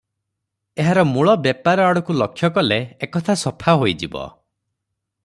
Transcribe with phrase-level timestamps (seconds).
[0.83, 4.27] ଏହାର ମୂଳ ବେପାର ଆଡ଼କୁ ଲକ୍ଷ୍ୟ କଲେ ଏକଥା ସଫା ହୋଇଯିବ।